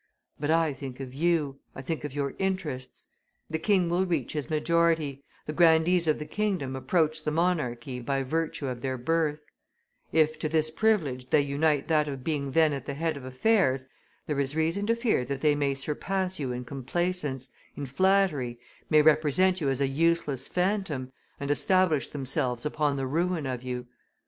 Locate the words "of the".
6.07-6.25